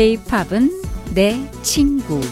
K-팝은 0.00 0.82
내 1.12 1.38
친구. 1.60 2.22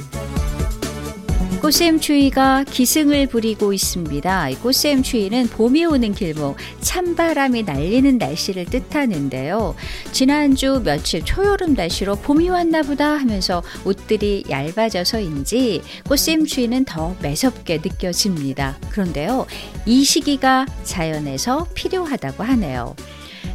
꽃샘 1.60 2.00
추위가 2.00 2.64
기승을 2.64 3.26
부리고 3.26 3.74
있습니다. 3.74 4.48
꽃샘 4.62 5.02
추위는 5.02 5.48
봄이 5.48 5.84
오는 5.84 6.14
길목, 6.14 6.56
찬바람이 6.80 7.64
날리는 7.64 8.16
날씨를 8.16 8.64
뜻하는데요. 8.64 9.74
지난주 10.12 10.80
며칠 10.82 11.22
초여름 11.22 11.74
날씨로 11.74 12.16
봄이 12.16 12.48
왔나 12.48 12.80
보다 12.80 13.18
하면서 13.18 13.62
옷들이 13.84 14.44
얇아져서인지 14.48 15.82
꽃샘 16.08 16.46
추위는 16.46 16.86
더 16.86 17.16
매섭게 17.20 17.82
느껴집니다. 17.84 18.78
그런데요, 18.88 19.46
이 19.84 20.04
시기가 20.04 20.64
자연에서 20.84 21.66
필요하다고 21.74 22.44
하네요. 22.44 22.96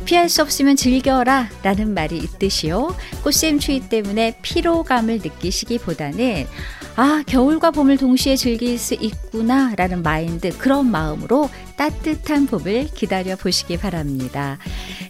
피할 0.05 0.30
수 0.30 0.41
없으면 0.41 0.75
즐겨라 0.75 1.49
라는 1.63 1.93
말이 1.93 2.17
있듯이요. 2.17 2.95
꽃샘 3.23 3.59
추위 3.59 3.80
때문에 3.81 4.38
피로감을 4.41 5.20
느끼시기보다는 5.23 6.48
아, 6.95 7.23
겨울과 7.26 7.71
봄을 7.71 7.98
동시에 7.98 8.35
즐길 8.35 8.77
수 8.77 8.93
있구나 8.93 9.73
라는 9.76 10.03
마인드, 10.03 10.55
그런 10.57 10.91
마음으로 10.91 11.49
따뜻한 11.76 12.45
봄을 12.45 12.89
기다려 12.93 13.35
보시기 13.35 13.77
바랍니다. 13.77 14.59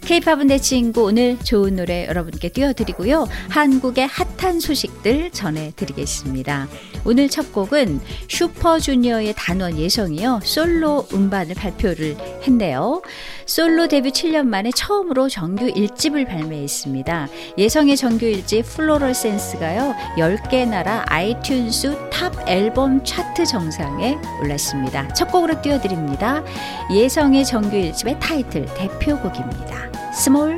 케이팝은 0.05 0.47
내 0.47 0.59
친구 0.59 1.03
오늘 1.03 1.37
좋은 1.39 1.75
노래 1.75 2.05
여러분께 2.07 2.49
띄워드리고요. 2.49 3.27
한국의 3.49 4.07
핫한 4.07 4.61
소식들 4.61 5.31
전해드리겠습니다. 5.31 6.69
오늘 7.03 7.27
첫 7.27 7.51
곡은 7.51 7.99
슈퍼주니어의 8.29 9.33
단원 9.35 9.77
예성이요. 9.77 10.39
솔로 10.43 11.05
음반을 11.13 11.55
발표를 11.55 12.15
했네요. 12.47 13.01
솔로 13.45 13.87
데뷔 13.87 14.11
7년 14.11 14.47
만에 14.47 14.71
처음으로 14.75 15.29
정규 15.29 15.67
1집을 15.67 16.27
발매했습니다. 16.27 17.27
예성의 17.57 17.97
정규 17.97 18.25
1집 18.25 18.65
Floral 18.65 19.13
Sense가요. 19.13 19.93
10개 20.17 20.67
나라 20.67 21.05
iTunes 21.09 22.09
Top 22.09 22.33
Album 22.47 23.03
차트 23.03 23.45
정상에 23.45 24.17
올랐습니다. 24.41 25.07
첫 25.13 25.31
곡으로 25.31 25.61
띄워드립니다. 25.61 26.43
예성의 26.91 27.45
정규 27.45 27.71
1집의 27.71 28.19
타이틀 28.19 28.65
대표곡입니다. 28.65 29.91
Small 30.13 30.57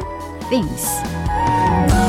Things. 0.50 2.05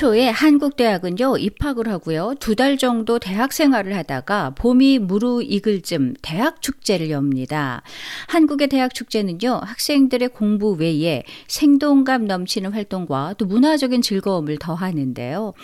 초에 0.00 0.30
한국 0.30 0.76
대학은요 0.76 1.36
입학을 1.36 1.86
하고요 1.88 2.34
두 2.40 2.54
달 2.54 2.78
정도 2.78 3.18
대학 3.18 3.52
생활을 3.52 3.94
하다가 3.96 4.50
봄이 4.50 4.98
무르익을 4.98 5.82
쯤 5.82 6.14
대학 6.20 6.60
축제를 6.60 7.10
엽니다. 7.10 7.82
한국의 8.28 8.68
대학 8.68 8.94
축제는요 8.94 9.60
학생들의 9.62 10.30
공부 10.30 10.72
외에 10.72 11.22
생동감 11.48 12.26
넘치는 12.26 12.72
활동과 12.72 13.34
또 13.36 13.44
문화적인 13.44 14.00
즐거움을 14.02 14.58
더하는데요. 14.58 15.40
뭐 15.40 15.54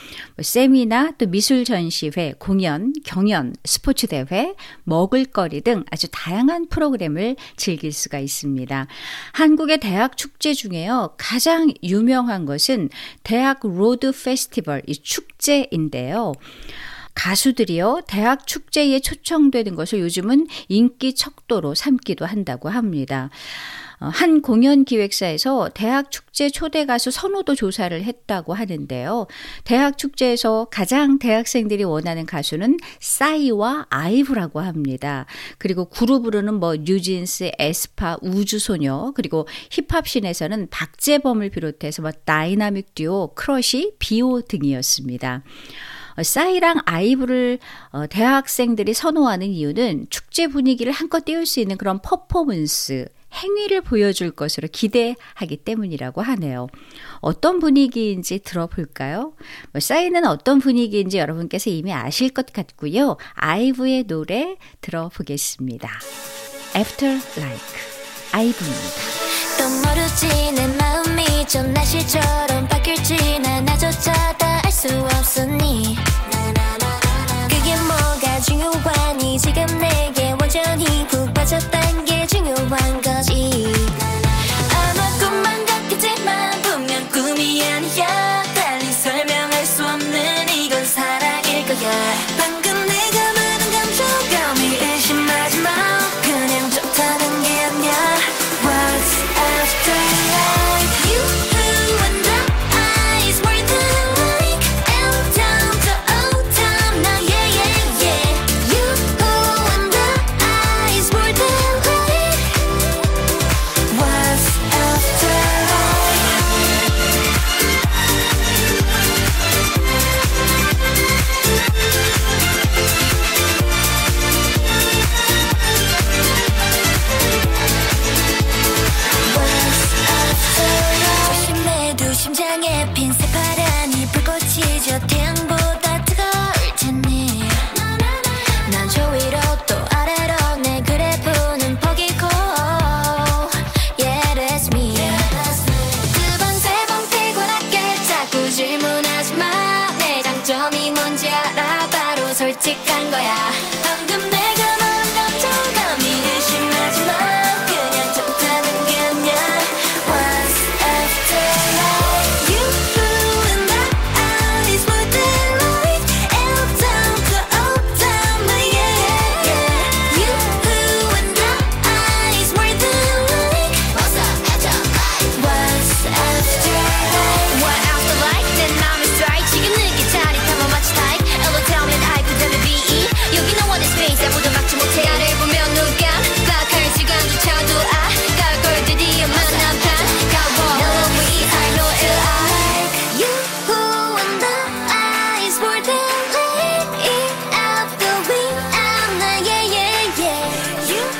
세미나 0.40 1.12
또 1.18 1.26
미술 1.26 1.64
전시회, 1.64 2.34
공연, 2.38 2.92
경연, 3.04 3.54
스포츠 3.64 4.06
대회, 4.06 4.54
먹을거리 4.84 5.62
등 5.62 5.84
아주 5.90 6.08
다양한 6.10 6.68
프로그램을 6.68 7.36
즐길 7.56 7.92
수가 7.92 8.18
있습니다. 8.18 8.86
한국의 9.32 9.78
대학 9.80 10.16
축제 10.16 10.52
중에요 10.52 11.14
가장 11.16 11.72
유명한 11.82 12.44
것은 12.46 12.90
대학 13.22 13.60
로드 13.62 14.12
페스티벌, 14.26 14.82
이 14.88 14.94
축제인데요. 14.94 16.32
가수들이요, 17.14 18.02
대학 18.08 18.46
축제에 18.46 18.98
초청되는 18.98 19.76
것을 19.76 20.00
요즘은 20.00 20.48
인기 20.68 21.14
척도로 21.14 21.76
삼기도 21.76 22.26
한다고 22.26 22.68
합니다. 22.68 23.30
어, 24.00 24.06
한 24.06 24.42
공연 24.42 24.84
기획사에서 24.84 25.70
대학 25.74 26.10
축제 26.10 26.50
초대 26.50 26.84
가수 26.84 27.10
선호도 27.10 27.54
조사를 27.54 28.02
했다고 28.02 28.54
하는데요. 28.54 29.26
대학 29.64 29.96
축제에서 29.96 30.66
가장 30.70 31.18
대학생들이 31.18 31.84
원하는 31.84 32.26
가수는 32.26 32.76
싸이와 33.00 33.86
아이브라고 33.88 34.60
합니다. 34.60 35.26
그리고 35.58 35.86
그룹으로는 35.86 36.54
뭐 36.54 36.76
뉴진스, 36.76 37.52
에스파, 37.58 38.18
우주소녀, 38.20 39.12
그리고 39.14 39.46
힙합씬에서는 39.70 40.68
박재범을 40.70 41.50
비롯해서 41.50 42.02
뭐 42.02 42.10
다이나믹 42.10 42.94
듀오, 42.94 43.32
크러쉬, 43.34 43.94
비오 43.98 44.42
등이었습니다. 44.42 45.42
어, 46.16 46.22
싸이랑 46.22 46.80
아이브를 46.84 47.58
어, 47.90 48.06
대학생들이 48.06 48.94
선호하는 48.94 49.48
이유는 49.48 50.06
축제 50.10 50.48
분위기를 50.48 50.92
한껏 50.92 51.24
띄울 51.24 51.46
수 51.46 51.60
있는 51.60 51.76
그런 51.76 52.00
퍼포먼스, 52.00 53.06
행위를 53.34 53.82
보여줄 53.82 54.30
것으로 54.30 54.68
기대하기 54.70 55.58
때문이라고 55.64 56.22
하네요. 56.22 56.68
어떤 57.20 57.58
분위기인지 57.58 58.40
들어볼까요? 58.40 59.34
뭐 59.72 59.80
사인은 59.80 60.24
어떤 60.26 60.58
분위기인지 60.58 61.18
여러분께서 61.18 61.70
이미 61.70 61.92
아실 61.92 62.30
것 62.30 62.52
같고요. 62.52 63.16
아이브의 63.34 64.04
노래 64.04 64.56
들어보겠습니다. 64.80 65.90
After 66.76 67.20
Like 67.36 67.96
아이브입니다. 68.32 69.16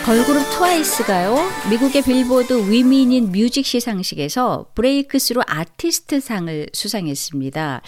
걸그룹 0.06 0.40
트와이스가요, 0.52 1.34
미국의 1.68 2.02
빌보드 2.02 2.70
Women 2.70 3.15
in 3.15 3.32
Music 3.32 3.66
시상식에서 3.66 4.66
Breakthrough 4.76 5.40
Artist 5.44 6.20
상을 6.20 6.68
수상했습니다. 6.72 7.82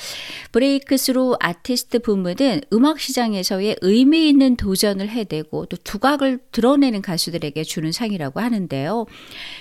Breakthrough 0.51 1.37
Artist 1.39 2.01
부문은 2.01 2.63
음악 2.73 2.99
시장에서의 2.99 3.77
의미 3.83 4.29
있는 4.29 4.57
도전을 4.57 5.09
해대고 5.11 5.67
또 5.67 5.77
두각을 5.77 6.41
드러내는 6.51 7.03
가수들에게 7.03 7.63
주는 7.63 7.93
상이라고 7.93 8.41
하는데요. 8.41 9.07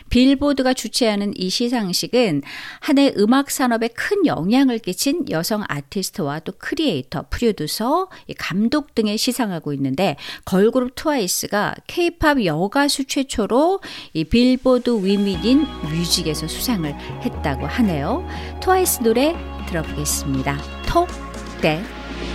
빌보드가 0.09 0.73
주최하는 0.73 1.33
이 1.35 1.51
시상식은 1.51 2.41
한 2.79 2.97
해 2.97 3.13
음악 3.19 3.51
산업에 3.51 3.89
큰 3.89 4.25
영향을 4.25 4.79
끼친 4.79 5.29
여성 5.29 5.63
아티스트와 5.67 6.39
또 6.39 6.53
크리에이터, 6.57 7.25
프로듀서, 7.29 8.09
감독 8.39 8.95
등에 8.95 9.15
시상하고 9.15 9.73
있는데 9.73 10.15
걸그룹 10.45 10.95
트와이스가 10.95 11.75
케이팝 11.85 12.46
여가수 12.47 13.05
최초로 13.05 13.81
이 14.13 14.23
빌보드 14.23 15.05
위민인 15.05 15.67
뮤직에서 15.83 16.47
수상을 16.47 16.91
했다고 17.21 17.67
하네요. 17.67 18.25
트와이스 18.61 19.03
노래 19.03 19.35
들어보겠습니다. 19.67 20.57
톡, 20.87 21.07
떼, 21.61 21.79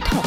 톡. 0.09 0.23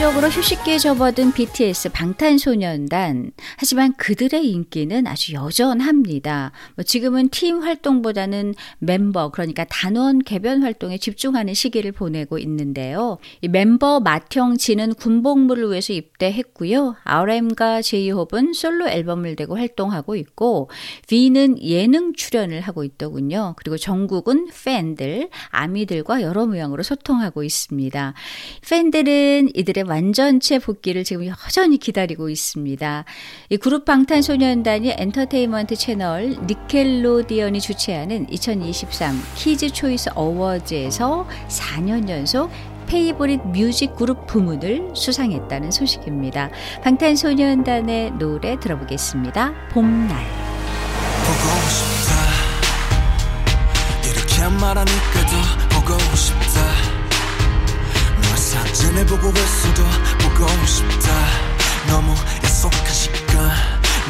공식적으로 0.00 0.28
휴식기에 0.28 0.78
접어든 0.78 1.32
BTS 1.32 1.90
방탄소년단. 1.90 3.32
하지만 3.58 3.92
그들의 3.98 4.48
인기는 4.48 5.06
아주 5.06 5.34
여전합니다. 5.34 6.52
뭐 6.74 6.82
지금은 6.82 7.28
팀 7.28 7.60
활동보다는 7.60 8.54
멤버, 8.78 9.28
그러니까 9.30 9.66
단원 9.68 10.20
개변 10.20 10.62
활동에 10.62 10.96
집중하는 10.96 11.52
시기를 11.52 11.92
보내고 11.92 12.38
있는데요. 12.38 13.18
이 13.42 13.48
멤버 13.48 14.00
마형 14.00 14.56
진은 14.56 14.94
군복무를 14.94 15.68
위해서 15.68 15.92
입대했고요. 15.92 16.96
RM과 17.04 17.82
제이홉은 17.82 18.54
솔로 18.54 18.88
앨범을 18.88 19.36
내고 19.38 19.58
활동하고 19.58 20.16
있고, 20.16 20.70
V는 21.08 21.62
예능 21.62 22.14
출연을 22.14 22.62
하고 22.62 22.84
있더군요. 22.84 23.54
그리고 23.58 23.76
정국은 23.76 24.48
팬들, 24.64 25.28
아미들과 25.50 26.22
여러 26.22 26.46
모양으로 26.46 26.82
소통하고 26.82 27.44
있습니다. 27.44 28.14
팬들은 28.66 29.50
이들의 29.54 29.89
완전체 29.90 30.60
복귀를 30.60 31.02
지금 31.02 31.26
여전히 31.26 31.76
기다리고 31.78 32.30
있습니다. 32.30 33.04
이 33.48 33.56
그룹 33.56 33.84
방탄소년단이 33.84 34.94
엔터테인먼트 34.96 35.74
채널 35.74 36.36
니켈로디언이 36.46 37.60
주최하는 37.60 38.28
2023 38.30 39.20
키즈 39.34 39.70
초이스 39.70 40.10
어워즈에서 40.14 41.26
4년 41.48 42.08
연속 42.08 42.50
Favorite 42.86 43.40
Music 43.46 43.96
Group 43.96 44.26
부문을 44.26 44.90
수상했다는 44.94 45.72
소식입니다. 45.72 46.50
방탄소년단의 46.82 48.12
노래 48.12 48.58
들어보겠습니다. 48.58 49.52
봄날. 49.70 50.24
보고 51.26 51.68
싶다. 51.68 52.14
이렇게 54.08 54.56
말하니까 54.60 55.26
더 55.70 55.80
보고 55.80 56.16
싶다. 56.16 56.49
사진을 58.90 59.06
보고 59.06 59.28
있어도 59.30 59.84
보고 60.18 60.66
싶다. 60.66 61.10
너무 61.86 62.14
약속한 62.42 62.92
시간. 62.92 63.36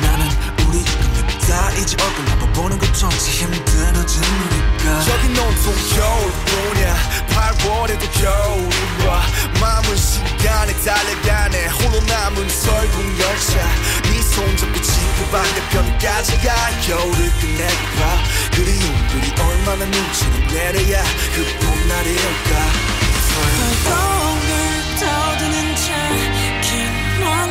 나는 0.00 0.26
우리 0.66 0.82
끝냈다 0.82 1.72
이제 1.72 1.96
얼굴 2.02 2.28
한번 2.28 2.52
보는 2.52 2.78
것조차 2.78 3.08
힘들어진 3.08 4.22
우리가. 4.22 5.00
저기 5.04 5.38
온통 5.38 5.74
겨울뿐이야. 5.94 6.96
8월에도 7.28 8.22
겨울이 8.22 9.06
와 9.06 9.22
마음은 9.60 9.96
시간에 9.96 10.72
달려가네 10.80 11.66
홀로 11.68 12.00
남은 12.00 12.48
설국 12.48 13.18
열차. 13.20 13.56
네 14.04 14.22
손잡고 14.22 14.80
지구 14.80 15.26
반대편까지 15.30 16.38
가. 16.38 16.54
겨울을 16.86 17.32
끝내봐. 17.40 18.22
그리움들이 18.52 19.32
얼마나 19.40 19.84
눈치를 19.84 20.46
내려야 20.48 21.04
그 21.34 21.66
봄날이 21.66 22.10
올까 22.12 22.90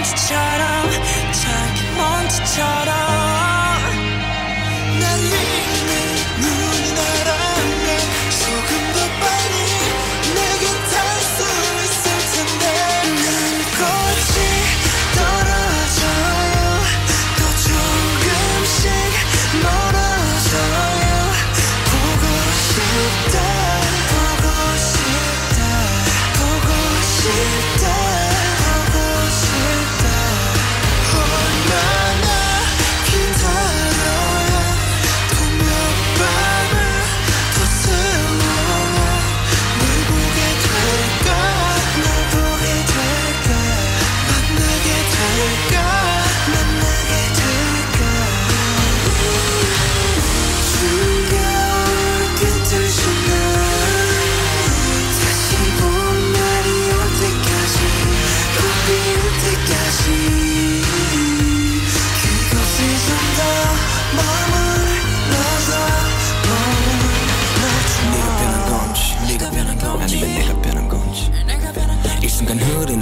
먼지처럼 0.10 0.90
자기 1.32 1.92
먼지처럼 1.92 3.19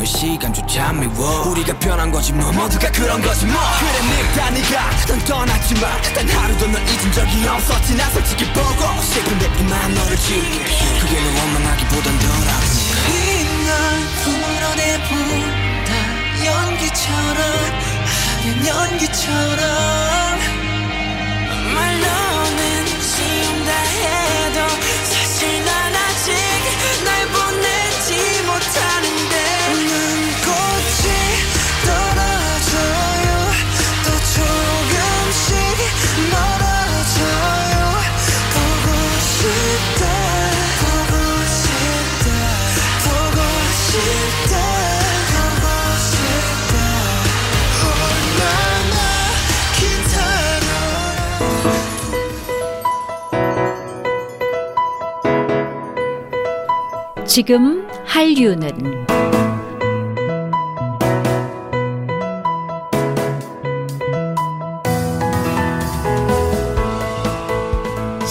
시간조차 0.07 0.93
미워. 0.93 1.49
우리가 1.49 1.77
변한 1.79 2.09
거지 2.09 2.31
뭐 2.31 2.51
모두가 2.51 2.89
그런 2.91 3.21
거지 3.21 3.45
뭐. 3.45 3.55
그래 3.79 3.91
늙다 4.07 4.49
네가 4.51 4.89
넌 5.07 5.19
떠났지만 5.25 6.01
단 6.15 6.29
하루도 6.29 6.67
널 6.67 6.81
잊은 6.81 7.11
적이 7.11 7.47
없었지. 7.47 7.95
나 7.95 8.09
솔직히 8.11 8.45
보고 8.53 9.01
싶은데 9.01 9.45
이만 9.59 9.93
너를 9.93 10.17
지울게. 10.17 10.99
그게 11.01 11.21
널 11.21 11.35
원망하기보단 11.35 12.19
덜하지. 12.19 12.87
이날 13.11 13.75
풀어내본다 14.23 15.91
연기처럼 16.45 17.41
하얀 18.07 18.65
연기처럼. 18.65 20.39
말로 21.75 22.16
지금 57.37 57.87
한류는 58.07 59.06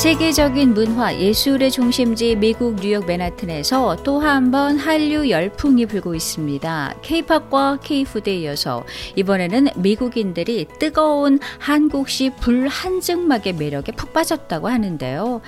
세계적인 0.06 0.74
문화 0.74 1.12
예술의 1.18 1.72
중심지 1.72 2.36
미국 2.36 2.76
뉴욕 2.76 3.04
맨하튼에서 3.06 3.96
또 4.04 4.20
한 4.20 4.52
번 4.52 4.78
한류 4.78 5.28
열풍이 5.28 5.86
불고 5.86 6.14
있습니다. 6.14 6.94
K-팝과 7.02 7.80
K-푸드에 7.82 8.36
이어서 8.36 8.84
이번에는 9.16 9.66
미국인들이 9.74 10.68
뜨거운 10.78 11.40
한국식 11.58 12.36
불 12.36 12.68
한증막의 12.68 13.54
매력에 13.54 13.90
푹 13.90 14.12
빠졌다고 14.12 14.68
하는데요. 14.68 15.40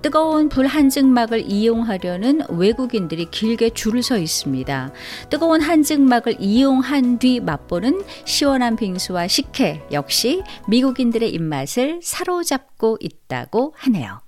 뜨거운 0.00 0.48
불 0.48 0.66
한증막을 0.66 1.44
이용하려는 1.46 2.40
외국인들이 2.48 3.26
길게 3.30 3.70
줄을 3.74 4.02
서 4.02 4.16
있습니다. 4.16 4.92
뜨거운 5.28 5.60
한증막을 5.60 6.36
이용한 6.40 7.18
뒤 7.18 7.40
맛보는 7.40 8.00
시원한 8.24 8.76
빙수와 8.76 9.28
식혜 9.28 9.82
역시 9.92 10.42
미국인들의 10.68 11.28
입맛을 11.28 12.00
사로잡고 12.02 12.75
있다고 13.00 13.74
하네요. 13.76 14.20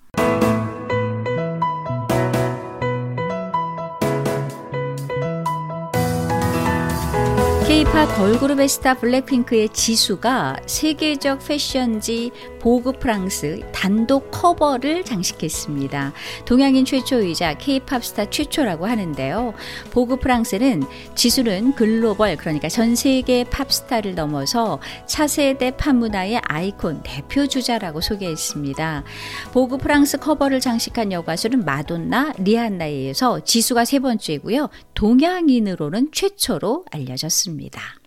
K-팝 7.67 8.07
걸그룹의 8.17 8.67
스타 8.67 8.95
블랙핑크의 8.95 9.69
지수가 9.69 10.61
세계적 10.65 11.47
패션지 11.47 12.31
보그 12.61 12.93
프랑스 12.93 13.61
단독 13.73 14.31
커버를 14.31 15.05
장식했습니다. 15.05 16.13
동양인 16.45 16.85
최초이자 16.85 17.59
K-팝 17.59 18.05
스타 18.05 18.29
최초라고 18.29 18.87
하는데요. 18.87 19.55
보그 19.91 20.17
프랑스는 20.17 20.85
지수는 21.15 21.75
글로벌 21.75 22.37
그러니까 22.37 22.69
전 22.69 22.95
세계 22.95 23.45
팝스타를 23.45 24.15
넘어서 24.15 24.81
차세대 25.07 25.73
팝 25.73 25.95
문화의 25.95 26.41
아이콘 26.45 27.03
대표 27.03 27.47
주자라고 27.47 28.01
소개했습니다. 28.01 29.05
보그 29.53 29.79
프랑스 29.79 30.19
커버를 30.19 30.61
장식한 30.61 31.13
여가수는 31.13 31.65
마돈나, 31.65 32.35
리안나에 32.39 33.05
이어서 33.05 33.41
지수가 33.41 33.85
세 33.85 33.99
번째고요. 33.99 34.69
동양인으로는 34.95 36.11
최초로 36.13 36.85
알려졌습니다. 36.91 37.98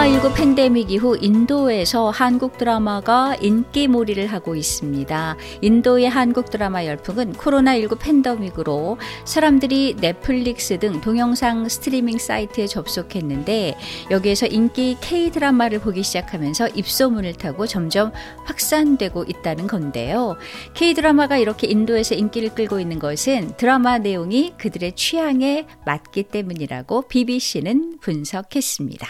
코로나19 0.00 0.34
팬데믹 0.34 0.90
이후 0.90 1.18
인도에서 1.20 2.08
한국 2.08 2.56
드라마가 2.56 3.36
인기몰이를 3.38 4.28
하고 4.28 4.56
있습니다. 4.56 5.36
인도의 5.60 6.08
한국 6.08 6.48
드라마 6.48 6.86
열풍은 6.86 7.34
코로나19 7.34 7.98
팬데믹으로 7.98 8.96
사람들이 9.26 9.96
넷플릭스 10.00 10.78
등 10.78 11.02
동영상 11.02 11.68
스트리밍 11.68 12.16
사이트에 12.16 12.66
접속했는데 12.66 13.76
여기에서 14.10 14.46
인기 14.46 14.96
K-드라마를 15.02 15.80
보기 15.80 16.02
시작하면서 16.02 16.68
입소문을 16.68 17.34
타고 17.34 17.66
점점 17.66 18.10
확산되고 18.46 19.24
있다는 19.24 19.66
건데요. 19.66 20.36
K-드라마가 20.72 21.36
이렇게 21.36 21.66
인도에서 21.66 22.14
인기를 22.14 22.54
끌고 22.54 22.80
있는 22.80 22.98
것은 22.98 23.54
드라마 23.58 23.98
내용이 23.98 24.54
그들의 24.56 24.96
취향에 24.96 25.66
맞기 25.84 26.22
때문이라고 26.22 27.02
BBC는 27.02 27.98
분석했습니다. 28.00 29.06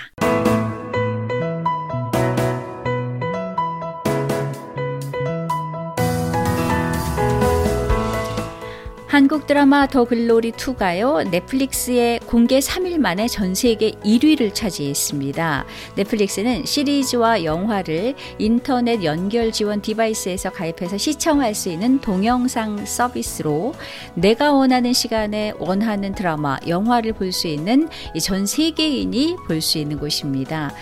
한국 9.20 9.46
드라마 9.46 9.86
더 9.86 10.04
글로리 10.06 10.52
2가요. 10.52 11.28
넷플릭스의 11.28 12.20
공개 12.20 12.58
3일 12.58 12.96
만에 12.96 13.28
전 13.28 13.54
세계 13.54 13.90
1위를 13.90 14.54
차지했습니다. 14.54 15.66
넷플릭스는 15.96 16.64
시리즈와 16.64 17.44
영화를 17.44 18.14
인터넷 18.38 19.04
연결 19.04 19.52
지원 19.52 19.82
device에서 19.82 20.52
가입해서 20.52 20.96
시청할 20.96 21.54
수 21.54 21.68
있는 21.68 22.00
동영상 22.00 22.86
서비스로 22.86 23.74
내가 24.14 24.54
원하는 24.54 24.94
시간에 24.94 25.52
원하는 25.58 26.14
드라마, 26.14 26.56
영화를 26.66 27.12
볼 27.12 27.30
수 27.30 27.46
있는 27.46 27.90
전 28.22 28.46
세계인이 28.46 29.36
볼 29.46 29.60
수 29.60 29.76
있는 29.76 29.98
곳입니다. 29.98 30.72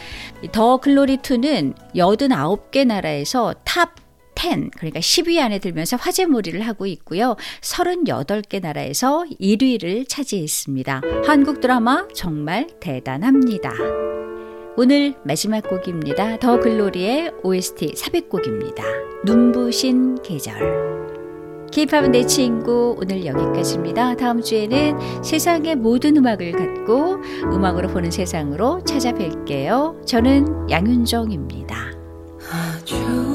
더 0.52 0.76
글로리 0.76 1.16
2는 1.16 1.74
89개 1.96 2.86
나라에서 2.86 3.52
top 3.64 3.96
10, 4.38 4.70
그러니까 4.76 5.00
10위 5.00 5.40
안에 5.40 5.58
들면서 5.58 5.96
화제몰이를 5.96 6.60
하고 6.62 6.86
있고요. 6.86 7.36
38개 7.60 8.62
나라에서 8.62 9.24
1위를 9.40 10.08
차지했습니다. 10.08 11.02
한국 11.26 11.60
드라마 11.60 12.06
정말 12.14 12.68
대단합니다. 12.80 13.72
오늘 14.76 15.16
마지막 15.24 15.68
곡입니다. 15.68 16.38
더 16.38 16.60
글로리의 16.60 17.32
OST 17.42 17.94
삽입곡입니다. 17.96 18.84
눈부신 19.24 20.22
계절. 20.22 20.88
K-팝은 21.72 22.12
내 22.12 22.24
친구 22.24 22.96
오늘 22.98 23.26
여기까지입니다. 23.26 24.16
다음 24.16 24.40
주에는 24.40 25.22
세상의 25.22 25.76
모든 25.76 26.16
음악을 26.16 26.52
갖고 26.52 27.16
음악으로 27.52 27.88
보는 27.88 28.10
세상으로 28.10 28.82
찾아뵐게요. 28.84 30.06
저는 30.06 30.70
양윤정입니다. 30.70 31.76
아주 32.50 33.27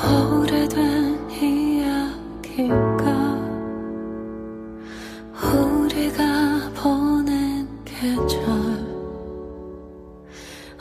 오래된 0.00 1.30
이야기가 1.30 3.12
우리가 5.34 6.70
보낸 6.74 7.68
계절 7.84 8.40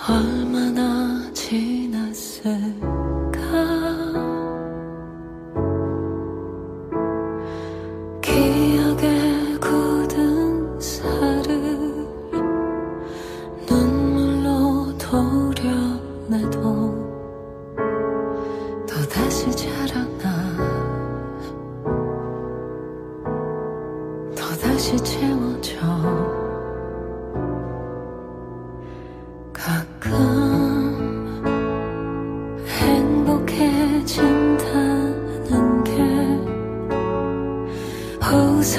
얼마나 0.08 1.30
지났을 1.34 2.71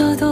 웃어 0.00 0.31